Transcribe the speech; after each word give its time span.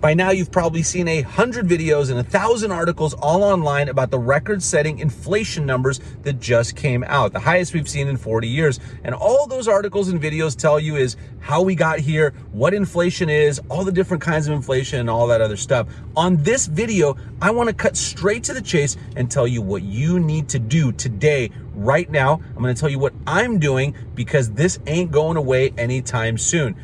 By 0.00 0.14
now, 0.14 0.30
you've 0.30 0.52
probably 0.52 0.84
seen 0.84 1.08
a 1.08 1.22
hundred 1.22 1.66
videos 1.66 2.10
and 2.10 2.20
a 2.20 2.22
thousand 2.22 2.70
articles 2.70 3.14
all 3.14 3.42
online 3.42 3.88
about 3.88 4.12
the 4.12 4.18
record 4.18 4.62
setting 4.62 5.00
inflation 5.00 5.66
numbers 5.66 5.98
that 6.22 6.34
just 6.34 6.76
came 6.76 7.02
out, 7.02 7.32
the 7.32 7.40
highest 7.40 7.74
we've 7.74 7.88
seen 7.88 8.06
in 8.06 8.16
40 8.16 8.46
years. 8.46 8.78
And 9.02 9.12
all 9.12 9.48
those 9.48 9.66
articles 9.66 10.08
and 10.08 10.20
videos 10.20 10.56
tell 10.56 10.78
you 10.78 10.94
is 10.94 11.16
how 11.40 11.62
we 11.62 11.74
got 11.74 11.98
here, 11.98 12.32
what 12.52 12.74
inflation 12.74 13.28
is, 13.28 13.60
all 13.68 13.84
the 13.84 13.90
different 13.90 14.22
kinds 14.22 14.46
of 14.46 14.52
inflation, 14.52 15.00
and 15.00 15.10
all 15.10 15.26
that 15.26 15.40
other 15.40 15.56
stuff. 15.56 15.88
On 16.16 16.36
this 16.44 16.66
video, 16.66 17.16
I 17.42 17.50
want 17.50 17.68
to 17.68 17.74
cut 17.74 17.96
straight 17.96 18.44
to 18.44 18.54
the 18.54 18.62
chase 18.62 18.96
and 19.16 19.28
tell 19.28 19.48
you 19.48 19.62
what 19.62 19.82
you 19.82 20.20
need 20.20 20.48
to 20.50 20.60
do 20.60 20.92
today 20.92 21.50
right 21.74 22.08
now. 22.08 22.40
I'm 22.54 22.62
going 22.62 22.72
to 22.72 22.80
tell 22.80 22.90
you 22.90 23.00
what 23.00 23.14
I'm 23.26 23.58
doing 23.58 23.96
because 24.14 24.52
this 24.52 24.78
ain't 24.86 25.10
going 25.10 25.36
away 25.36 25.72
anytime 25.76 26.38
soon. 26.38 26.76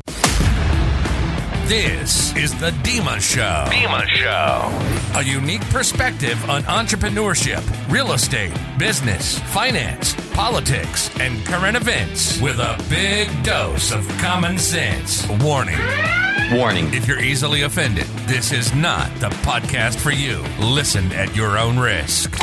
This 1.67 2.37
is 2.37 2.53
the 2.61 2.73
Dima 2.83 3.19
Show. 3.19 3.65
Dima 3.73 4.07
Show. 4.07 5.19
A 5.19 5.23
unique 5.23 5.63
perspective 5.71 6.39
on 6.51 6.63
entrepreneurship, 6.65 7.63
real 7.91 8.13
estate, 8.13 8.53
business, 8.79 9.39
finance, 9.39 10.15
politics, 10.35 11.09
and 11.21 11.43
current 11.47 11.75
events 11.75 12.39
with 12.43 12.59
a 12.59 12.77
big 12.91 13.31
dose 13.43 13.93
of 13.93 14.07
common 14.19 14.59
sense. 14.59 15.27
Warning. 15.41 15.79
Warning. 16.53 16.93
If 16.93 17.09
you're 17.09 17.21
easily 17.21 17.63
offended, 17.63 18.05
this 18.29 18.53
is 18.53 18.75
not 18.75 19.09
the 19.19 19.31
podcast 19.31 19.99
for 19.99 20.11
you. 20.11 20.45
Listen 20.61 21.11
at 21.13 21.35
your 21.35 21.57
own 21.57 21.79
risk. 21.79 22.37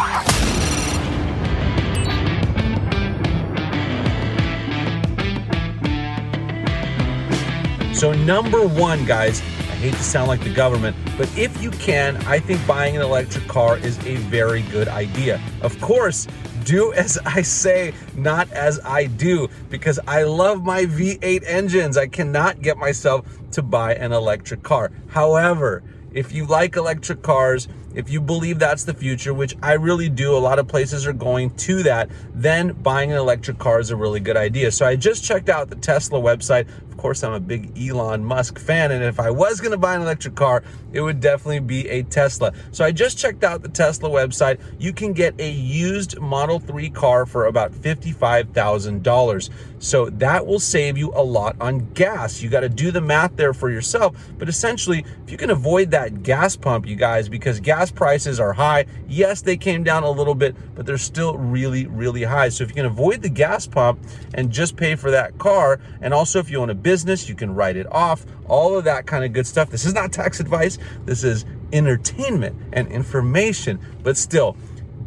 So, 7.93 8.13
number 8.13 8.65
one, 8.65 9.05
guys, 9.05 9.41
I 9.41 9.75
hate 9.75 9.93
to 9.93 10.03
sound 10.03 10.27
like 10.27 10.43
the 10.43 10.53
government, 10.53 10.95
but 11.17 11.29
if 11.37 11.61
you 11.61 11.69
can, 11.71 12.15
I 12.25 12.39
think 12.39 12.65
buying 12.65 12.95
an 12.95 13.03
electric 13.03 13.47
car 13.47 13.77
is 13.77 13.97
a 14.07 14.15
very 14.15 14.63
good 14.63 14.87
idea. 14.87 15.41
Of 15.61 15.79
course, 15.81 16.25
do 16.63 16.93
as 16.93 17.19
I 17.25 17.41
say, 17.41 17.93
not 18.15 18.49
as 18.53 18.79
I 18.85 19.05
do, 19.05 19.49
because 19.69 19.99
I 20.07 20.23
love 20.23 20.63
my 20.63 20.85
V8 20.85 21.43
engines. 21.45 21.97
I 21.97 22.07
cannot 22.07 22.61
get 22.61 22.77
myself 22.77 23.25
to 23.51 23.61
buy 23.61 23.93
an 23.95 24.13
electric 24.13 24.63
car. 24.63 24.91
However, 25.09 25.83
if 26.13 26.31
you 26.31 26.45
like 26.45 26.77
electric 26.77 27.21
cars, 27.21 27.67
if 27.95 28.09
you 28.09 28.21
believe 28.21 28.59
that's 28.59 28.83
the 28.83 28.93
future, 28.93 29.33
which 29.33 29.55
I 29.61 29.73
really 29.73 30.09
do, 30.09 30.35
a 30.35 30.39
lot 30.39 30.59
of 30.59 30.67
places 30.67 31.05
are 31.05 31.13
going 31.13 31.51
to 31.57 31.83
that, 31.83 32.09
then 32.33 32.73
buying 32.73 33.11
an 33.11 33.17
electric 33.17 33.57
car 33.57 33.79
is 33.79 33.91
a 33.91 33.95
really 33.95 34.19
good 34.19 34.37
idea. 34.37 34.71
So 34.71 34.85
I 34.85 34.95
just 34.95 35.23
checked 35.23 35.49
out 35.49 35.69
the 35.69 35.75
Tesla 35.75 36.19
website. 36.19 36.67
Of 36.89 36.97
course, 36.97 37.23
I'm 37.23 37.33
a 37.33 37.39
big 37.39 37.77
Elon 37.79 38.23
Musk 38.23 38.59
fan, 38.59 38.91
and 38.91 39.03
if 39.03 39.19
I 39.19 39.31
was 39.31 39.59
going 39.59 39.71
to 39.71 39.77
buy 39.77 39.95
an 39.95 40.01
electric 40.01 40.35
car, 40.35 40.63
it 40.93 41.01
would 41.01 41.19
definitely 41.19 41.59
be 41.59 41.87
a 41.89 42.03
Tesla. 42.03 42.53
So 42.71 42.85
I 42.85 42.91
just 42.91 43.17
checked 43.17 43.43
out 43.43 43.63
the 43.63 43.69
Tesla 43.69 44.09
website. 44.09 44.59
You 44.77 44.93
can 44.93 45.13
get 45.13 45.39
a 45.39 45.49
used 45.49 46.19
Model 46.19 46.59
3 46.59 46.89
car 46.91 47.25
for 47.25 47.47
about 47.47 47.71
$55,000. 47.71 49.49
So 49.79 50.11
that 50.11 50.45
will 50.45 50.59
save 50.59 50.95
you 50.97 51.11
a 51.15 51.23
lot 51.23 51.55
on 51.59 51.91
gas. 51.93 52.41
You 52.41 52.49
got 52.49 52.59
to 52.59 52.69
do 52.69 52.91
the 52.91 53.01
math 53.01 53.35
there 53.35 53.53
for 53.53 53.71
yourself. 53.71 54.15
But 54.37 54.47
essentially, 54.47 55.03
if 55.23 55.31
you 55.31 55.37
can 55.37 55.49
avoid 55.49 55.89
that 55.91 56.21
gas 56.21 56.55
pump, 56.55 56.85
you 56.85 56.95
guys, 56.95 57.27
because 57.29 57.59
gas 57.59 57.80
prices 57.89 58.39
are 58.39 58.53
high. 58.53 58.85
Yes, 59.07 59.41
they 59.41 59.57
came 59.57 59.83
down 59.83 60.03
a 60.03 60.11
little 60.11 60.35
bit, 60.35 60.55
but 60.75 60.85
they're 60.85 60.97
still 60.97 61.37
really, 61.37 61.87
really 61.87 62.23
high. 62.23 62.49
So 62.49 62.63
if 62.63 62.69
you 62.69 62.75
can 62.75 62.85
avoid 62.85 63.21
the 63.21 63.29
gas 63.29 63.65
pump 63.65 63.99
and 64.33 64.51
just 64.51 64.75
pay 64.75 64.95
for 64.95 65.09
that 65.09 65.37
car, 65.39 65.79
and 66.01 66.13
also 66.13 66.39
if 66.39 66.51
you 66.51 66.59
own 66.59 66.69
a 66.69 66.75
business, 66.75 67.27
you 67.27 67.35
can 67.35 67.55
write 67.55 67.77
it 67.77 67.87
off, 67.91 68.25
all 68.47 68.77
of 68.77 68.83
that 68.83 69.07
kind 69.07 69.23
of 69.23 69.33
good 69.33 69.47
stuff. 69.47 69.69
This 69.69 69.85
is 69.85 69.93
not 69.93 70.11
tax 70.11 70.39
advice. 70.39 70.77
This 71.05 71.23
is 71.23 71.45
entertainment 71.71 72.55
and 72.73 72.87
information, 72.89 73.79
but 74.03 74.17
still, 74.17 74.57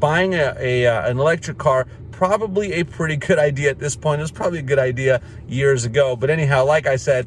buying 0.00 0.34
a, 0.34 0.56
a 0.58 0.86
uh, 0.86 1.08
an 1.08 1.18
electric 1.18 1.58
car 1.58 1.86
probably 2.14 2.74
a 2.74 2.84
pretty 2.84 3.16
good 3.16 3.38
idea 3.50 3.70
at 3.70 3.78
this 3.78 3.96
point. 3.96 4.20
It 4.20 4.22
was 4.22 4.30
probably 4.30 4.60
a 4.60 4.62
good 4.62 4.78
idea 4.78 5.20
years 5.48 5.84
ago. 5.84 6.16
But 6.16 6.30
anyhow, 6.30 6.64
like 6.64 6.86
I 6.86 6.96
said, 6.96 7.26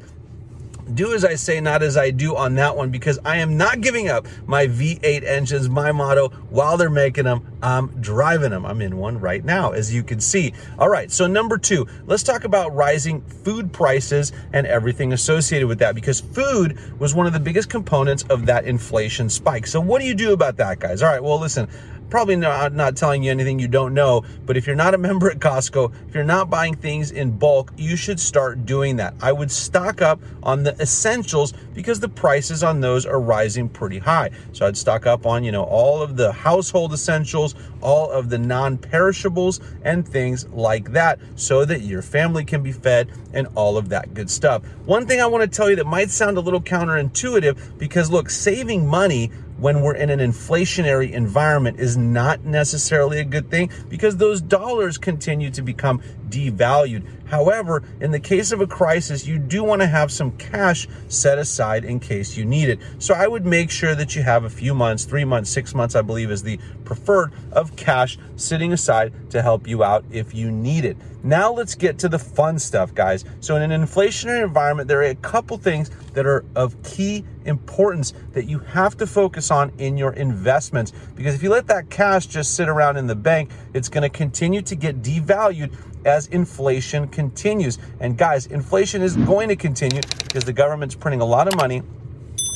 do 0.94 1.14
as 1.14 1.26
I 1.26 1.36
say, 1.36 1.60
not 1.60 1.84
as 1.84 1.98
I 1.98 2.12
do 2.12 2.36
on 2.36 2.56
that 2.56 2.76
one 2.76 2.90
because 2.90 3.20
I 3.26 3.38
am 3.38 3.58
not 3.58 3.82
giving 3.82 4.10
up 4.10 4.28
my 4.46 4.68
V8 4.68 5.24
engines, 5.24 5.70
my 5.70 5.92
motto, 5.92 6.30
while 6.50 6.78
they're 6.78 6.90
making 6.90 7.26
them. 7.26 7.46
I'm 7.62 7.88
driving 8.02 8.52
them. 8.52 8.66
I'm 8.66 8.82
in 8.82 8.98
one 8.98 9.20
right 9.20 9.44
now, 9.44 9.72
as 9.72 9.94
you 9.94 10.04
can 10.04 10.20
see. 10.20 10.54
All 10.78 10.90
right, 10.90 11.12
so 11.12 11.28
number 11.28 11.58
two, 11.58 11.88
let's 12.06 12.24
talk 12.24 12.44
about 12.44 12.76
rising 12.76 13.22
food 13.22 13.74
prices 13.74 14.32
and 14.54 14.68
everything 14.68 15.14
associated 15.14 15.68
with 15.68 15.80
that 15.80 15.96
because 15.96 16.20
food 16.22 16.78
was 17.00 17.16
one 17.16 17.26
of 17.26 17.34
the 17.34 17.40
biggest 17.40 17.70
components 17.70 18.24
of 18.30 18.46
that 18.46 18.66
inflation 18.66 19.30
spike. 19.30 19.68
So, 19.68 19.80
what 19.82 20.02
do 20.02 20.08
you 20.08 20.14
do 20.14 20.34
about 20.34 20.58
that, 20.58 20.80
guys? 20.80 21.02
All 21.02 21.10
right, 21.10 21.24
well, 21.24 21.40
listen, 21.40 21.68
probably 22.10 22.36
not, 22.36 22.74
not 22.74 22.96
telling 22.96 23.24
you 23.24 23.32
anything 23.32 23.60
you 23.60 23.68
don't 23.68 23.94
know, 23.94 24.24
but 24.46 24.58
if 24.58 24.66
you're 24.68 24.76
not 24.76 24.94
a 24.94 24.98
member 25.08 25.30
at 25.30 25.40
Costco, 25.40 25.94
if 26.08 26.16
you're 26.16 26.24
not 26.24 26.50
buying 26.50 26.76
things 26.76 27.12
in 27.12 27.32
bulk, 27.38 27.72
you 27.78 27.96
should 27.96 28.20
start 28.20 28.66
doing 28.66 28.98
that. 28.98 29.14
I 29.22 29.32
would 29.32 29.52
stock 29.52 30.02
up 30.02 30.20
on 30.44 30.64
the 30.64 30.76
essentials 30.80 31.54
because 31.74 32.00
the 32.00 32.10
prices 32.10 32.64
on 32.64 32.80
those 32.80 33.06
are 33.06 33.20
rising 33.20 33.70
pretty 33.70 34.00
high. 34.00 34.32
So 34.54 34.66
I'd 34.66 34.78
stock 34.78 35.06
up 35.06 35.26
on, 35.26 35.44
you 35.44 35.52
know, 35.52 35.64
all 35.64 36.02
of 36.02 36.18
the 36.18 36.32
household 36.32 36.94
essentials, 36.94 37.47
all 37.82 38.12
of 38.12 38.30
the 38.30 38.38
non-perishables 38.38 39.60
and 39.84 40.08
things 40.08 40.48
like 40.50 40.92
that 40.92 41.20
so 41.36 41.66
that 41.66 41.82
your 41.82 42.02
family 42.02 42.46
can 42.46 42.64
be 42.64 42.72
fed 42.72 43.10
and 43.34 43.48
all 43.56 43.78
of 43.78 43.90
that 43.90 44.14
good 44.14 44.30
stuff. 44.30 44.64
One 44.86 45.06
thing 45.06 45.22
I 45.22 45.28
want 45.28 45.44
to 45.44 45.56
tell 45.56 45.70
you 45.70 45.76
that 45.78 45.86
might 45.86 46.10
sound 46.10 46.38
a 46.38 46.42
little 46.42 46.62
counterintuitive 46.62 47.78
because 47.78 48.10
look, 48.10 48.30
saving 48.30 48.88
money 48.88 49.32
when 49.58 49.82
we're 49.82 49.96
in 49.96 50.10
an 50.10 50.20
inflationary 50.20 51.12
environment 51.12 51.80
is 51.80 51.98
not 51.98 52.44
necessarily 52.46 53.20
a 53.20 53.24
good 53.24 53.50
thing 53.50 53.70
because 53.90 54.18
those 54.18 54.42
dollars 54.42 54.98
continue 54.98 55.50
to 55.50 55.62
become 55.62 56.02
devalued. 56.30 57.04
However, 57.28 57.84
in 58.00 58.12
the 58.12 58.20
case 58.20 58.52
of 58.52 58.62
a 58.62 58.68
crisis, 58.68 59.28
you 59.28 59.38
do 59.38 59.64
want 59.64 59.82
to 59.82 59.88
have 59.88 60.12
some 60.12 60.32
cash 60.38 60.88
set 61.10 61.38
aside 61.38 61.84
in 61.84 62.00
case 62.00 62.38
you 62.38 62.46
need 62.46 62.70
it. 62.70 62.80
So 63.00 63.14
I 63.14 63.28
would 63.28 63.46
make 63.46 63.70
sure 63.70 63.96
that 63.96 64.16
you 64.16 64.24
have 64.24 64.46
a 64.46 64.50
few 64.50 64.74
months, 64.74 65.04
three 65.04 65.26
months, 65.26 65.50
six 65.50 65.76
months, 65.76 65.96
I 65.96 66.02
believe 66.02 66.32
is 66.32 66.44
the 66.44 66.60
preferred 66.86 67.34
of 67.52 67.76
cash 67.76 68.18
sitting 68.38 68.72
aside 68.72 69.14
to 69.32 69.42
help 69.42 69.68
you 69.68 69.84
out 69.84 70.06
if 70.10 70.34
you 70.34 70.52
need 70.52 70.86
it. 70.86 70.96
Now 71.24 71.52
let's 71.52 71.76
get 71.76 72.00
to 72.00 72.10
the 72.10 72.20
fun 72.20 72.58
stuff, 72.60 72.94
guys. 72.94 73.26
So 73.42 73.58
in 73.58 73.72
an 73.72 73.82
inflationary 73.82 74.44
environment, 74.44 74.88
there 74.88 75.00
are 75.00 75.10
a 75.10 75.16
couple 75.16 75.58
things 75.58 75.92
that 76.14 76.26
are 76.26 76.46
of 76.56 76.82
key 76.84 77.26
importance 77.44 78.14
that 78.32 78.46
you 78.46 78.60
have 78.60 78.96
to 78.98 79.08
focus 79.08 79.52
on 79.52 79.72
in 79.78 79.98
your 79.98 80.14
investments 80.14 80.92
because 81.16 81.36
if 81.36 81.44
you 81.44 81.50
let 81.50 81.68
that 81.68 81.90
cash 81.90 82.28
just 82.28 82.56
sit 82.56 82.70
around 82.70 82.98
in 82.98 83.08
the 83.08 83.16
bank, 83.16 83.50
it's 83.74 83.90
going 83.90 84.04
to 84.04 84.10
continue 84.10 84.62
to 84.62 84.76
get 84.76 85.02
devalued 85.02 85.74
as 86.06 86.28
inflation 86.28 87.08
continues. 87.08 87.80
And 88.00 88.18
guys, 88.18 88.48
inflation 88.48 89.02
is 89.02 89.16
going 89.16 89.50
to 89.50 89.56
continue 89.56 90.02
because 90.24 90.44
the 90.44 90.54
government's 90.54 90.96
printing 90.96 91.22
a 91.22 91.26
lot 91.26 91.48
of 91.48 91.56
money. 91.56 91.84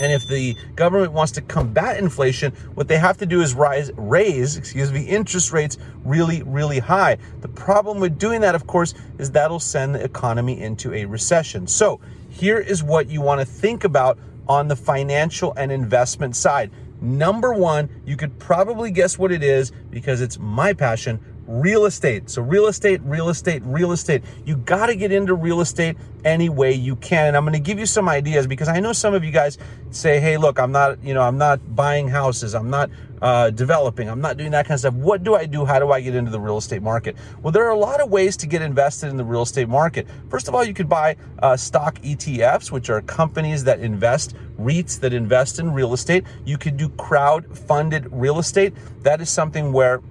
And 0.01 0.11
if 0.11 0.27
the 0.27 0.55
government 0.75 1.11
wants 1.11 1.31
to 1.33 1.41
combat 1.41 1.97
inflation, 1.97 2.53
what 2.73 2.87
they 2.87 2.97
have 2.97 3.17
to 3.17 3.25
do 3.25 3.41
is 3.41 3.53
rise, 3.53 3.91
raise, 3.97 4.57
excuse 4.57 4.91
me, 4.91 5.03
interest 5.03 5.51
rates 5.51 5.77
really, 6.03 6.41
really 6.43 6.79
high. 6.79 7.17
The 7.41 7.47
problem 7.47 7.99
with 7.99 8.17
doing 8.17 8.41
that, 8.41 8.55
of 8.55 8.65
course, 8.65 8.95
is 9.19 9.29
that'll 9.31 9.59
send 9.59 9.93
the 9.93 10.03
economy 10.03 10.59
into 10.59 10.93
a 10.93 11.05
recession. 11.05 11.67
So 11.67 11.99
here 12.29 12.57
is 12.57 12.81
what 12.81 13.09
you 13.09 13.21
want 13.21 13.41
to 13.41 13.45
think 13.45 13.83
about 13.83 14.17
on 14.47 14.67
the 14.67 14.75
financial 14.75 15.53
and 15.55 15.71
investment 15.71 16.35
side. 16.35 16.71
Number 16.99 17.53
one, 17.53 17.89
you 18.05 18.15
could 18.15 18.37
probably 18.39 18.91
guess 18.91 19.17
what 19.17 19.31
it 19.31 19.43
is 19.43 19.71
because 19.89 20.21
it's 20.21 20.37
my 20.39 20.73
passion 20.73 21.19
real 21.51 21.85
estate. 21.85 22.29
So, 22.29 22.41
real 22.41 22.67
estate, 22.67 23.01
real 23.03 23.29
estate, 23.29 23.61
real 23.65 23.91
estate. 23.91 24.23
You 24.45 24.55
got 24.57 24.87
to 24.87 24.95
get 24.95 25.11
into 25.11 25.35
real 25.35 25.61
estate 25.61 25.97
any 26.23 26.49
way 26.49 26.71
you 26.71 26.95
can. 26.97 27.27
And 27.27 27.37
I'm 27.37 27.43
going 27.43 27.53
to 27.53 27.59
give 27.59 27.79
you 27.79 27.85
some 27.85 28.07
ideas 28.07 28.47
because 28.47 28.67
I 28.67 28.79
know 28.79 28.93
some 28.93 29.13
of 29.13 29.23
you 29.23 29.31
guys 29.31 29.57
say, 29.89 30.19
hey, 30.19 30.37
look, 30.37 30.59
I'm 30.59 30.71
not, 30.71 31.03
you 31.03 31.13
know, 31.13 31.21
I'm 31.21 31.37
not 31.37 31.75
buying 31.75 32.07
houses. 32.07 32.55
I'm 32.55 32.69
not 32.69 32.89
uh, 33.21 33.49
developing. 33.51 34.09
I'm 34.09 34.21
not 34.21 34.37
doing 34.37 34.51
that 34.51 34.65
kind 34.65 34.73
of 34.73 34.79
stuff. 34.79 34.93
What 34.95 35.23
do 35.23 35.35
I 35.35 35.45
do? 35.45 35.65
How 35.65 35.79
do 35.79 35.91
I 35.91 36.01
get 36.01 36.15
into 36.15 36.31
the 36.31 36.39
real 36.39 36.57
estate 36.57 36.81
market? 36.81 37.15
Well, 37.41 37.51
there 37.51 37.65
are 37.65 37.71
a 37.71 37.77
lot 37.77 38.01
of 38.01 38.09
ways 38.09 38.35
to 38.37 38.47
get 38.47 38.61
invested 38.61 39.09
in 39.09 39.17
the 39.17 39.23
real 39.23 39.43
estate 39.43 39.69
market. 39.69 40.07
First 40.29 40.47
of 40.47 40.55
all, 40.55 40.63
you 40.63 40.73
could 40.73 40.89
buy 40.89 41.15
uh, 41.39 41.55
stock 41.55 41.99
ETFs, 41.99 42.71
which 42.71 42.89
are 42.89 43.01
companies 43.01 43.63
that 43.65 43.79
invest, 43.79 44.35
REITs 44.59 44.99
that 45.01 45.13
invest 45.13 45.59
in 45.59 45.71
real 45.71 45.93
estate. 45.93 46.23
You 46.45 46.57
could 46.57 46.77
do 46.77 46.89
crowd 46.89 47.45
funded 47.57 48.07
real 48.11 48.39
estate. 48.39 48.73
That 49.03 49.21
is 49.21 49.29
something 49.29 49.71
where 49.71 50.01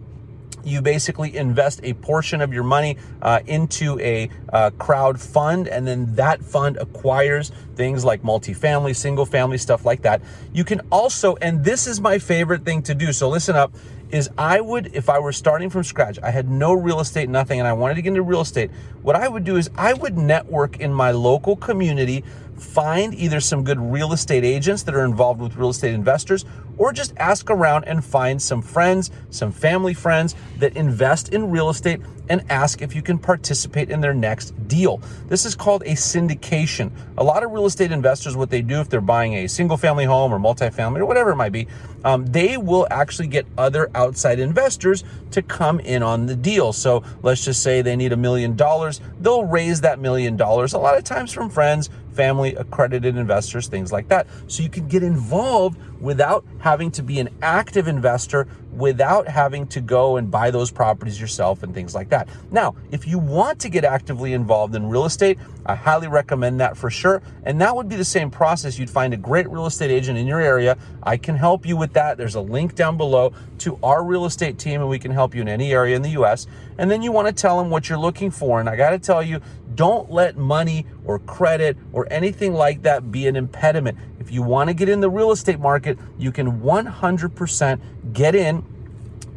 you 0.65 0.83
basically 0.83 1.37
invest 1.37 1.81
a 1.83 1.95
portion 1.95 2.41
of 2.41 2.53
your 2.53 2.65
money 2.65 2.97
uh, 3.23 3.41
into 3.47 3.99
a 4.01 4.31
uh, 4.53 4.71
crowd 4.79 5.21
fund, 5.21 5.69
and 5.69 5.87
then 5.87 6.15
that 6.15 6.43
fund 6.43 6.77
acquires 6.77 7.53
things 7.75 8.05
like 8.05 8.23
multifamily, 8.23 8.95
single 8.95 9.27
family, 9.27 9.59
stuff 9.59 9.85
like 9.85 10.03
that. 10.03 10.23
You 10.53 10.65
can 10.65 10.81
also, 10.91 11.37
and 11.37 11.65
this 11.65 11.87
is 11.87 12.01
my 12.01 12.19
favorite 12.19 12.65
thing 12.65 12.83
to 12.83 12.95
do, 12.95 13.13
so 13.13 13.29
listen 13.29 13.57
up, 13.57 13.75
is 14.11 14.29
I 14.37 14.61
would, 14.61 14.95
if 14.95 15.09
I 15.09 15.19
were 15.19 15.33
starting 15.33 15.71
from 15.71 15.85
scratch, 15.85 16.19
I 16.23 16.31
had 16.31 16.49
no 16.49 16.73
real 16.73 17.01
estate, 17.01 17.29
nothing, 17.29 17.61
and 17.61 17.69
I 17.69 17.73
wanted 17.73 17.95
to 17.95 18.03
get 18.03 18.09
into 18.09 18.23
real 18.23 18.41
estate, 18.41 18.71
what 19.03 19.17
I 19.17 19.29
would 19.29 19.45
do 19.45 19.57
is 19.57 19.71
I 19.77 19.93
would 19.95 20.19
network 20.19 20.81
in 20.81 20.93
my 20.93 21.13
local 21.13 21.57
community 21.57 22.25
find 22.57 23.15
either 23.15 23.41
some 23.41 23.65
good 23.65 23.81
real 23.81 24.13
estate 24.13 24.45
agents 24.45 24.83
that 24.83 24.95
are 24.95 25.05
involved 25.05 25.41
with 25.41 25.57
real 25.57 25.71
estate 25.71 25.95
investors 25.95 26.45
or 26.81 26.95
just 26.95 27.13
ask 27.19 27.51
around 27.51 27.85
and 27.85 28.03
find 28.03 28.41
some 28.41 28.63
friends, 28.63 29.11
some 29.29 29.53
family 29.53 29.93
friends 29.93 30.35
that 30.57 30.75
invest 30.77 31.29
in 31.35 31.51
real 31.51 31.69
estate 31.69 32.01
and 32.31 32.43
ask 32.49 32.81
if 32.81 32.95
you 32.95 33.03
can 33.03 33.19
participate 33.19 33.91
in 33.91 34.01
their 34.01 34.15
next 34.15 34.53
deal. 34.67 34.99
This 35.29 35.45
is 35.45 35.55
called 35.55 35.83
a 35.83 35.91
syndication. 35.91 36.91
A 37.19 37.25
lot 37.25 37.43
of 37.43 37.51
real 37.51 37.67
estate 37.67 37.93
investors, 37.93 38.35
what 38.35 38.49
they 38.49 38.63
do 38.63 38.81
if 38.81 38.89
they're 38.89 39.03
buying 39.03 39.35
a 39.35 39.47
single 39.47 39.77
family 39.77 40.07
home 40.07 40.33
or 40.33 40.39
multifamily 40.39 41.01
or 41.01 41.07
whatever 41.07 41.33
it 41.33 41.37
might 41.37 41.53
be, 41.53 41.67
um, 42.05 42.25
they 42.27 42.57
will 42.57 42.87
actually 42.91 43.29
get 43.29 43.47
other 43.59 43.91
outside 43.95 44.39
investors 44.39 45.05
to 45.33 45.43
come 45.43 45.81
in 45.81 46.03
on 46.03 46.25
the 46.27 46.37
deal. 46.37 46.73
So 46.73 47.03
let's 47.23 47.45
just 47.45 47.63
say 47.63 47.83
they 47.83 47.97
need 47.97 48.13
a 48.13 48.17
million 48.17 48.57
dollars, 48.57 49.03
they'll 49.21 49.45
raise 49.45 49.83
that 49.83 49.99
million 49.99 50.37
dollars 50.37 50.73
a 50.73 50.79
lot 50.79 50.97
of 50.97 51.05
times 51.05 51.33
from 51.33 51.51
friends, 51.51 51.91
family, 52.13 52.55
accredited 52.55 53.17
investors, 53.17 53.67
things 53.67 53.93
like 53.93 54.09
that. 54.09 54.27
So 54.47 54.63
you 54.63 54.69
can 54.69 54.87
get 54.87 55.03
involved 55.03 55.79
without 56.01 56.45
having 56.59 56.70
to 56.93 57.03
be 57.03 57.19
an 57.19 57.29
active 57.43 57.89
investor, 57.89 58.47
without 58.81 59.29
having 59.29 59.67
to 59.69 59.81
go 59.81 60.17
and 60.17 60.31
buy 60.31 60.51
those 60.51 60.71
properties 60.71 61.21
yourself 61.21 61.63
and 61.63 61.75
things 61.75 61.95
like 61.95 62.09
that. 62.09 62.29
Now, 62.51 62.75
if 62.91 63.07
you 63.07 63.19
want 63.19 63.61
to 63.61 63.69
get 63.69 63.85
actively 63.85 64.33
involved 64.33 64.75
in 64.75 64.89
real 64.89 65.05
estate, 65.05 65.39
I 65.67 65.75
highly 65.75 66.09
recommend 66.09 66.61
that 66.61 66.77
for 66.77 66.91
sure. 66.91 67.23
And 67.45 67.61
that 67.61 67.77
would 67.77 67.89
be 67.89 67.97
the 67.97 68.05
same 68.05 68.31
process. 68.31 68.79
You'd 68.79 68.91
find 68.91 69.13
a 69.13 69.19
great 69.19 69.49
real 69.51 69.67
estate 69.67 69.91
agent 69.91 70.19
in 70.19 70.27
your 70.27 70.41
area. 70.41 70.79
I 71.03 71.19
can 71.19 71.37
help 71.37 71.67
you 71.67 71.77
with 71.77 71.93
that. 71.93 72.17
There's 72.17 72.35
a 72.35 72.41
link 72.41 72.75
down 72.75 72.97
below 72.97 73.35
to 73.59 73.79
our 73.83 74.03
real 74.03 74.25
estate 74.25 74.59
team, 74.59 74.81
and 74.81 74.89
we 74.89 74.99
can 74.99 75.11
help 75.11 75.35
you 75.35 75.43
in 75.43 75.49
any 75.49 75.73
area 75.73 75.95
in 75.95 76.03
the 76.03 76.11
US. 76.11 76.47
And 76.79 76.91
then 76.91 77.03
you 77.03 77.13
want 77.13 77.29
to 77.29 77.35
tell 77.35 77.59
them 77.59 77.69
what 77.69 77.89
you're 77.89 77.99
looking 77.99 78.31
for. 78.31 78.59
And 78.61 78.69
I 78.69 78.77
got 78.77 78.91
to 78.91 78.99
tell 78.99 79.23
you, 79.23 79.41
don't 79.75 80.11
let 80.11 80.37
money 80.37 80.87
or 81.05 81.19
credit 81.21 81.77
or 81.93 82.07
anything 82.11 82.55
like 82.55 82.83
that 82.83 83.13
be 83.13 83.27
an 83.27 83.37
impediment. 83.37 83.99
If 84.19 84.31
you 84.33 84.43
want 84.43 84.69
to 84.69 84.75
get 84.75 84.89
in 84.89 85.01
the 85.01 85.11
real 85.11 85.31
estate 85.31 85.61
market, 85.61 85.99
you 86.19 86.33
can 86.33 86.61
100% 86.61 87.81
get 88.13 88.35
in 88.35 88.65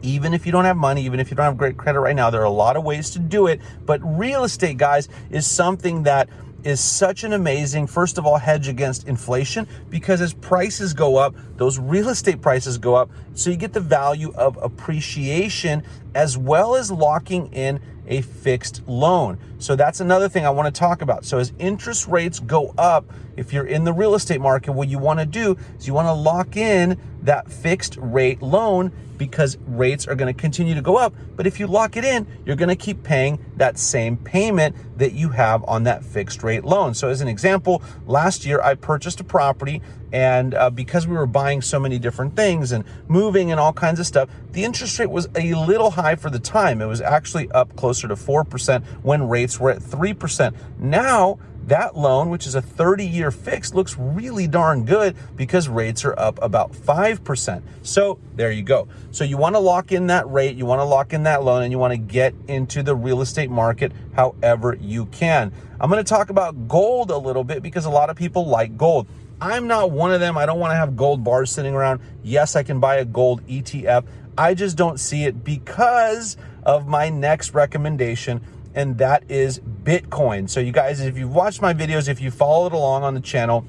even 0.03 0.33
if 0.33 0.45
you 0.45 0.51
don't 0.51 0.65
have 0.65 0.77
money, 0.77 1.03
even 1.03 1.19
if 1.19 1.31
you 1.31 1.35
don't 1.35 1.45
have 1.45 1.57
great 1.57 1.77
credit 1.77 1.99
right 1.99 2.15
now, 2.15 2.29
there 2.29 2.41
are 2.41 2.45
a 2.45 2.49
lot 2.49 2.75
of 2.77 2.83
ways 2.83 3.09
to 3.11 3.19
do 3.19 3.47
it. 3.47 3.59
But 3.85 4.01
real 4.03 4.43
estate, 4.43 4.77
guys, 4.77 5.09
is 5.31 5.47
something 5.47 6.03
that 6.03 6.29
is 6.63 6.79
such 6.79 7.23
an 7.23 7.33
amazing, 7.33 7.87
first 7.87 8.17
of 8.17 8.25
all, 8.25 8.37
hedge 8.37 8.67
against 8.67 9.07
inflation 9.07 9.67
because 9.89 10.21
as 10.21 10.33
prices 10.33 10.93
go 10.93 11.17
up, 11.17 11.35
those 11.57 11.79
real 11.79 12.09
estate 12.09 12.41
prices 12.41 12.77
go 12.77 12.95
up. 12.95 13.09
So 13.33 13.49
you 13.49 13.57
get 13.57 13.73
the 13.73 13.81
value 13.81 14.33
of 14.35 14.57
appreciation 14.61 15.83
as 16.15 16.37
well 16.37 16.75
as 16.75 16.91
locking 16.91 17.51
in 17.53 17.81
a 18.07 18.21
fixed 18.21 18.87
loan. 18.87 19.37
So 19.59 19.75
that's 19.75 19.99
another 19.99 20.27
thing 20.27 20.45
I 20.45 20.49
want 20.49 20.73
to 20.73 20.77
talk 20.77 21.01
about. 21.01 21.25
So 21.25 21.37
as 21.37 21.53
interest 21.59 22.07
rates 22.07 22.39
go 22.39 22.73
up, 22.77 23.05
if 23.35 23.53
you're 23.53 23.65
in 23.65 23.83
the 23.83 23.93
real 23.93 24.15
estate 24.15 24.41
market, 24.41 24.73
what 24.73 24.87
you 24.87 24.99
want 24.99 25.19
to 25.19 25.25
do 25.25 25.57
is 25.77 25.87
you 25.87 25.93
want 25.93 26.07
to 26.07 26.13
lock 26.13 26.57
in 26.57 26.99
that 27.23 27.51
fixed 27.51 27.97
rate 27.97 28.41
loan 28.41 28.91
because 29.17 29.57
rates 29.67 30.07
are 30.07 30.15
going 30.15 30.33
to 30.33 30.39
continue 30.39 30.75
to 30.75 30.81
go 30.81 30.97
up. 30.97 31.13
But 31.35 31.47
if 31.47 31.59
you 31.59 31.67
lock 31.67 31.95
it 31.97 32.03
in, 32.03 32.27
you're 32.45 32.55
going 32.55 32.69
to 32.69 32.75
keep 32.75 33.03
paying 33.03 33.43
that 33.55 33.77
same 33.77 34.17
payment 34.17 34.75
that 34.97 35.13
you 35.13 35.29
have 35.29 35.63
on 35.65 35.83
that 35.83 36.03
fixed 36.03 36.43
rate 36.43 36.63
loan. 36.65 36.93
So, 36.93 37.09
as 37.09 37.21
an 37.21 37.27
example, 37.27 37.81
last 38.05 38.45
year 38.45 38.61
I 38.61 38.75
purchased 38.75 39.19
a 39.19 39.23
property, 39.23 39.81
and 40.13 40.53
uh, 40.53 40.69
because 40.69 41.07
we 41.07 41.15
were 41.15 41.25
buying 41.25 41.61
so 41.61 41.79
many 41.79 41.97
different 41.97 42.35
things 42.35 42.71
and 42.71 42.85
moving 43.07 43.49
and 43.49 43.59
all 43.59 43.73
kinds 43.73 43.99
of 43.99 44.05
stuff, 44.05 44.29
the 44.51 44.63
interest 44.63 44.99
rate 44.99 45.09
was 45.09 45.27
a 45.35 45.55
little 45.55 45.89
high 45.89 46.15
for 46.15 46.29
the 46.29 46.39
time. 46.39 46.81
It 46.81 46.85
was 46.85 47.01
actually 47.01 47.49
up 47.51 47.75
closer 47.75 48.07
to 48.07 48.15
4% 48.15 48.83
when 49.01 49.27
rates 49.27 49.59
were 49.59 49.71
at 49.71 49.79
3%. 49.79 50.55
Now, 50.77 51.39
that 51.65 51.97
loan, 51.97 52.29
which 52.29 52.45
is 52.45 52.55
a 52.55 52.61
30 52.61 53.05
year 53.05 53.31
fix, 53.31 53.73
looks 53.73 53.97
really 53.97 54.47
darn 54.47 54.85
good 54.85 55.15
because 55.35 55.67
rates 55.67 56.03
are 56.05 56.17
up 56.19 56.37
about 56.41 56.73
5%. 56.73 57.63
So 57.81 58.19
there 58.35 58.51
you 58.51 58.63
go. 58.63 58.87
So 59.11 59.23
you 59.23 59.37
want 59.37 59.55
to 59.55 59.59
lock 59.59 59.91
in 59.91 60.07
that 60.07 60.29
rate, 60.29 60.55
you 60.55 60.65
want 60.65 60.79
to 60.79 60.85
lock 60.85 61.13
in 61.13 61.23
that 61.23 61.43
loan, 61.43 61.63
and 61.63 61.71
you 61.71 61.79
want 61.79 61.91
to 61.91 61.97
get 61.97 62.35
into 62.47 62.83
the 62.83 62.95
real 62.95 63.21
estate 63.21 63.49
market 63.49 63.93
however 64.13 64.77
you 64.79 65.05
can. 65.07 65.53
I'm 65.79 65.89
going 65.89 66.03
to 66.03 66.07
talk 66.07 66.29
about 66.29 66.67
gold 66.67 67.11
a 67.11 67.17
little 67.17 67.43
bit 67.43 67.63
because 67.63 67.85
a 67.85 67.89
lot 67.89 68.09
of 68.09 68.15
people 68.15 68.45
like 68.45 68.77
gold. 68.77 69.07
I'm 69.43 69.67
not 69.67 69.91
one 69.91 70.13
of 70.13 70.21
them. 70.21 70.37
I 70.37 70.45
don't 70.45 70.57
want 70.57 70.71
to 70.71 70.77
have 70.77 70.95
gold 70.95 71.21
bars 71.21 71.51
sitting 71.51 71.73
around. 71.73 71.99
Yes, 72.23 72.55
I 72.55 72.63
can 72.63 72.79
buy 72.79 72.95
a 72.95 73.05
gold 73.05 73.45
ETF. 73.47 74.05
I 74.37 74.53
just 74.53 74.77
don't 74.77 74.97
see 74.97 75.25
it 75.25 75.43
because 75.43 76.37
of 76.63 76.87
my 76.87 77.09
next 77.09 77.53
recommendation 77.53 78.39
and 78.73 78.97
that 78.99 79.25
is 79.29 79.59
Bitcoin. 79.59 80.49
So, 80.49 80.61
you 80.61 80.71
guys, 80.71 81.01
if 81.01 81.17
you've 81.17 81.35
watched 81.35 81.61
my 81.61 81.73
videos, 81.73 82.07
if 82.07 82.21
you 82.21 82.31
followed 82.31 82.71
along 82.71 83.03
on 83.03 83.15
the 83.15 83.19
channel, 83.19 83.65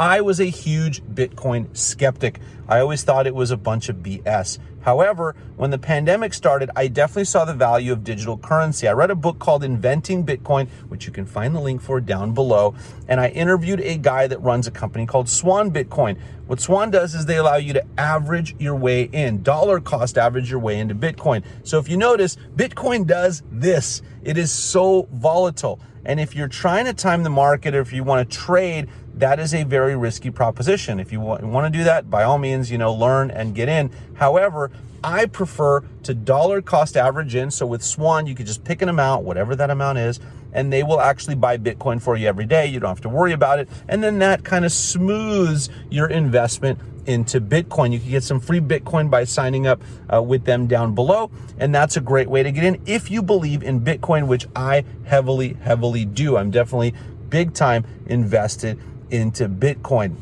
I 0.00 0.22
was 0.22 0.40
a 0.40 0.46
huge 0.46 1.02
Bitcoin 1.02 1.76
skeptic. 1.76 2.40
I 2.66 2.80
always 2.80 3.02
thought 3.04 3.26
it 3.26 3.34
was 3.34 3.50
a 3.50 3.56
bunch 3.58 3.90
of 3.90 3.96
BS. 3.96 4.58
However, 4.80 5.36
when 5.56 5.68
the 5.68 5.78
pandemic 5.78 6.32
started, 6.32 6.70
I 6.74 6.88
definitely 6.88 7.26
saw 7.26 7.44
the 7.44 7.52
value 7.52 7.92
of 7.92 8.02
digital 8.02 8.38
currency. 8.38 8.88
I 8.88 8.92
read 8.92 9.10
a 9.10 9.14
book 9.14 9.38
called 9.38 9.62
Inventing 9.62 10.24
Bitcoin, 10.24 10.70
which 10.88 11.04
you 11.04 11.12
can 11.12 11.26
find 11.26 11.54
the 11.54 11.60
link 11.60 11.82
for 11.82 12.00
down 12.00 12.32
below. 12.32 12.74
And 13.08 13.20
I 13.20 13.28
interviewed 13.28 13.82
a 13.82 13.98
guy 13.98 14.26
that 14.26 14.38
runs 14.38 14.66
a 14.66 14.70
company 14.70 15.04
called 15.04 15.28
Swan 15.28 15.70
Bitcoin. 15.70 16.18
What 16.46 16.62
Swan 16.62 16.90
does 16.90 17.14
is 17.14 17.26
they 17.26 17.36
allow 17.36 17.56
you 17.56 17.74
to 17.74 17.84
average 17.98 18.56
your 18.58 18.76
way 18.76 19.02
in, 19.02 19.42
dollar 19.42 19.80
cost 19.80 20.16
average 20.16 20.50
your 20.50 20.60
way 20.60 20.78
into 20.78 20.94
Bitcoin. 20.94 21.44
So 21.62 21.78
if 21.78 21.90
you 21.90 21.98
notice, 21.98 22.38
Bitcoin 22.56 23.06
does 23.06 23.42
this 23.52 24.00
it 24.22 24.36
is 24.36 24.52
so 24.52 25.08
volatile. 25.12 25.80
And 26.04 26.18
if 26.18 26.34
you're 26.34 26.48
trying 26.48 26.86
to 26.86 26.92
time 26.92 27.22
the 27.22 27.30
market 27.30 27.74
or 27.74 27.80
if 27.80 27.92
you 27.92 28.04
want 28.04 28.28
to 28.28 28.36
trade, 28.36 28.88
that 29.14 29.38
is 29.38 29.54
a 29.54 29.64
very 29.64 29.96
risky 29.96 30.30
proposition. 30.30 30.98
If 30.98 31.12
you 31.12 31.20
want, 31.20 31.42
to 31.42 31.70
do 31.70 31.84
that, 31.84 32.10
by 32.10 32.22
all 32.22 32.38
means, 32.38 32.70
you 32.70 32.78
know, 32.78 32.92
learn 32.92 33.30
and 33.30 33.54
get 33.54 33.68
in. 33.68 33.90
However, 34.14 34.70
I 35.02 35.26
prefer 35.26 35.82
to 36.04 36.14
dollar 36.14 36.62
cost 36.62 36.96
average 36.96 37.34
in. 37.34 37.50
So 37.50 37.66
with 37.66 37.82
Swan, 37.82 38.26
you 38.26 38.34
could 38.34 38.46
just 38.46 38.64
pick 38.64 38.82
an 38.82 38.88
amount, 38.88 39.24
whatever 39.24 39.56
that 39.56 39.70
amount 39.70 39.98
is, 39.98 40.20
and 40.52 40.72
they 40.72 40.82
will 40.82 41.00
actually 41.00 41.36
buy 41.36 41.56
Bitcoin 41.58 42.00
for 42.02 42.16
you 42.16 42.26
every 42.26 42.46
day. 42.46 42.66
You 42.66 42.80
don't 42.80 42.88
have 42.88 43.00
to 43.02 43.08
worry 43.08 43.32
about 43.32 43.58
it. 43.58 43.68
And 43.88 44.02
then 44.02 44.18
that 44.18 44.44
kind 44.44 44.64
of 44.64 44.72
smooths 44.72 45.68
your 45.90 46.08
investment 46.08 46.78
into 47.06 47.40
Bitcoin. 47.40 47.92
You 47.92 47.98
can 47.98 48.10
get 48.10 48.22
some 48.22 48.40
free 48.40 48.60
Bitcoin 48.60 49.10
by 49.10 49.24
signing 49.24 49.66
up 49.66 49.82
uh, 50.12 50.22
with 50.22 50.44
them 50.44 50.66
down 50.66 50.94
below. 50.94 51.30
And 51.58 51.74
that's 51.74 51.96
a 51.96 52.00
great 52.00 52.28
way 52.28 52.42
to 52.42 52.52
get 52.52 52.64
in 52.64 52.82
if 52.86 53.10
you 53.10 53.22
believe 53.22 53.62
in 53.62 53.80
Bitcoin, 53.80 54.26
which 54.26 54.46
I 54.54 54.84
heavily, 55.04 55.56
heavily 55.62 56.04
do. 56.04 56.36
I'm 56.36 56.50
definitely 56.50 56.94
big 57.28 57.54
time 57.54 57.84
invested 58.06 58.78
into 59.10 59.48
Bitcoin. 59.48 60.16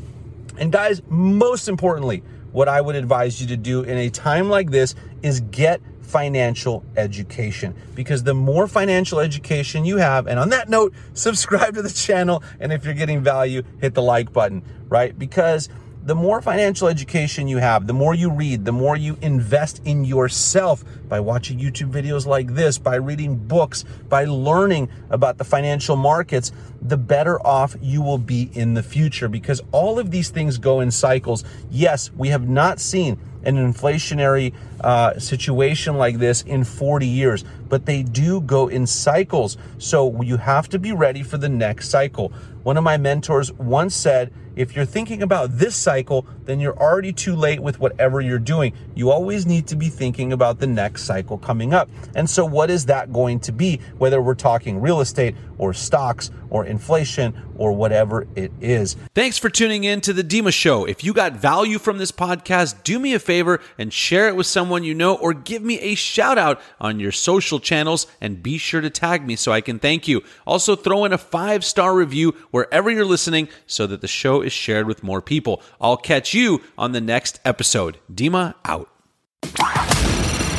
And 0.57 0.71
guys, 0.71 1.01
most 1.07 1.67
importantly, 1.67 2.23
what 2.51 2.67
I 2.67 2.81
would 2.81 2.95
advise 2.95 3.41
you 3.41 3.47
to 3.47 3.57
do 3.57 3.83
in 3.83 3.97
a 3.97 4.09
time 4.09 4.49
like 4.49 4.71
this 4.71 4.95
is 5.21 5.39
get 5.41 5.81
financial 6.01 6.83
education 6.97 7.75
because 7.93 8.23
the 8.23 8.33
more 8.33 8.67
financial 8.67 9.19
education 9.19 9.85
you 9.85 9.97
have, 9.97 10.25
and 10.25 10.39
on 10.39 10.49
that 10.49 10.67
note, 10.67 10.93
subscribe 11.13 11.75
to 11.75 11.81
the 11.81 11.89
channel. 11.89 12.43
And 12.59 12.73
if 12.73 12.83
you're 12.83 12.95
getting 12.95 13.21
value, 13.21 13.63
hit 13.79 13.93
the 13.93 14.01
like 14.01 14.33
button, 14.33 14.63
right? 14.89 15.17
Because 15.17 15.69
the 16.09 16.15
more 16.15 16.41
financial 16.41 16.87
education 16.87 17.47
you 17.47 17.59
have, 17.59 17.85
the 17.85 17.93
more 17.93 18.15
you 18.15 18.31
read, 18.31 18.65
the 18.65 18.71
more 18.71 18.97
you 18.97 19.15
invest 19.21 19.79
in 19.85 20.03
yourself 20.03 20.83
by 21.07 21.19
watching 21.19 21.59
YouTube 21.59 21.91
videos 21.91 22.25
like 22.25 22.55
this, 22.55 22.79
by 22.79 22.95
reading 22.95 23.35
books, 23.35 23.85
by 24.07 24.25
learning 24.25 24.89
about 25.11 25.37
the 25.37 25.43
financial 25.43 25.95
markets, 25.95 26.51
the 26.81 26.97
better 26.97 27.39
off 27.45 27.75
you 27.79 28.01
will 28.01 28.17
be 28.17 28.49
in 28.53 28.73
the 28.73 28.81
future 28.81 29.27
because 29.27 29.61
all 29.71 29.99
of 29.99 30.09
these 30.09 30.31
things 30.31 30.57
go 30.57 30.79
in 30.79 30.89
cycles. 30.89 31.43
Yes, 31.69 32.09
we 32.17 32.29
have 32.29 32.49
not 32.49 32.79
seen 32.79 33.19
an 33.43 33.55
inflationary 33.55 34.53
uh, 34.81 35.17
situation 35.19 35.97
like 35.97 36.17
this 36.17 36.41
in 36.43 36.63
40 36.63 37.07
years, 37.07 37.43
but 37.67 37.85
they 37.85 38.03
do 38.03 38.41
go 38.41 38.67
in 38.67 38.87
cycles. 38.87 39.57
So 39.77 40.21
you 40.21 40.37
have 40.37 40.69
to 40.69 40.79
be 40.79 40.91
ready 40.91 41.23
for 41.23 41.37
the 41.37 41.49
next 41.49 41.89
cycle. 41.89 42.31
One 42.63 42.77
of 42.77 42.83
my 42.83 42.97
mentors 42.97 43.51
once 43.53 43.95
said, 43.95 44.33
if 44.55 44.75
you're 44.75 44.83
thinking 44.83 45.23
about 45.23 45.57
this 45.57 45.73
cycle, 45.73 46.27
then 46.43 46.59
you're 46.59 46.77
already 46.77 47.13
too 47.13 47.33
late 47.33 47.61
with 47.61 47.79
whatever 47.79 48.19
you're 48.19 48.39
doing. 48.39 48.73
You 48.93 49.09
always 49.09 49.45
need 49.45 49.67
to 49.67 49.77
be 49.77 49.87
thinking 49.87 50.33
about 50.33 50.59
the 50.59 50.67
next 50.67 51.03
cycle 51.03 51.37
coming 51.37 51.73
up. 51.73 51.89
And 52.13 52.29
so, 52.29 52.45
what 52.45 52.69
is 52.69 52.85
that 52.87 53.13
going 53.13 53.39
to 53.41 53.53
be? 53.53 53.79
Whether 53.99 54.21
we're 54.21 54.35
talking 54.35 54.81
real 54.81 54.99
estate 54.99 55.35
or 55.57 55.73
stocks 55.73 56.29
or 56.49 56.65
inflation 56.65 57.33
or 57.59 57.73
whatever 57.73 58.25
it 58.35 58.51
is. 58.61 58.95
Thanks 59.13 59.37
for 59.37 59.49
tuning 59.49 59.83
in 59.83 59.99
to 60.01 60.13
The 60.13 60.23
Dima 60.23 60.51
Show. 60.51 60.85
If 60.85 61.03
you 61.03 61.13
got 61.13 61.33
value 61.33 61.77
from 61.77 61.97
this 61.97 62.11
podcast, 62.11 62.83
do 62.83 62.97
me 62.97 63.13
a 63.13 63.19
favor 63.19 63.59
and 63.77 63.91
share 63.93 64.29
it 64.29 64.35
with 64.35 64.47
someone 64.47 64.85
you 64.85 64.95
know 64.95 65.15
or 65.15 65.33
give 65.33 65.61
me 65.61 65.77
a 65.79 65.93
shout 65.93 66.37
out 66.37 66.61
on 66.79 67.01
your 67.01 67.11
social 67.11 67.59
channels 67.59 68.07
and 68.21 68.41
be 68.41 68.57
sure 68.57 68.79
to 68.79 68.89
tag 68.89 69.27
me 69.27 69.35
so 69.35 69.51
I 69.51 69.59
can 69.59 69.77
thank 69.77 70.07
you. 70.07 70.23
Also, 70.47 70.75
throw 70.75 71.03
in 71.03 71.11
a 71.11 71.17
five 71.17 71.65
star 71.65 71.93
review 71.93 72.33
wherever 72.49 72.89
you're 72.89 73.03
listening 73.05 73.49
so 73.67 73.85
that 73.87 73.99
the 73.99 74.07
show 74.07 74.41
is 74.41 74.53
shared 74.53 74.87
with 74.87 75.03
more 75.03 75.21
people. 75.21 75.61
I'll 75.81 75.97
catch 75.97 76.33
you 76.33 76.61
on 76.77 76.93
the 76.93 77.01
next 77.01 77.41
episode. 77.43 77.99
Dima 78.11 78.55
out. 78.63 78.89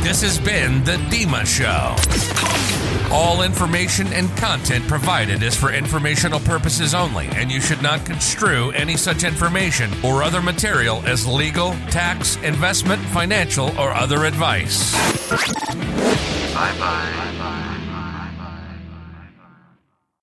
This 0.03 0.23
has 0.23 0.39
been 0.39 0.85
The 0.85 0.97
Dima 1.09 1.47
Show. 1.47 2.60
All 3.11 3.43
information 3.43 4.07
and 4.13 4.29
content 4.37 4.87
provided 4.87 5.43
is 5.43 5.57
for 5.57 5.73
informational 5.73 6.41
purposes 6.41 6.95
only, 6.95 7.27
and 7.35 7.51
you 7.51 7.61
should 7.61 7.83
not 7.83 8.07
construe 8.07 8.71
any 8.71 8.97
such 8.97 9.25
information 9.25 9.91
or 10.05 10.23
other 10.23 10.41
material 10.41 11.03
as 11.07 11.27
legal, 11.27 11.73
tax, 11.91 12.37
investment, 12.37 13.03
financial, 13.07 13.69
or 13.79 13.93
other 13.93 14.25
advice. 14.25 14.95
Bye 16.55 16.79
bye. 16.79 17.40